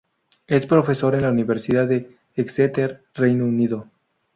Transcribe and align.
Es 0.47 0.65
profesor 0.65 1.13
en 1.13 1.21
la 1.21 1.29
Universidad 1.29 1.87
de 1.87 2.17
Exeter, 2.35 3.03
Reino 3.13 3.45
Unido. 3.45 3.87